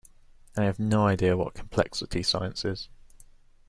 [0.57, 2.89] I have no idea what complexity science is.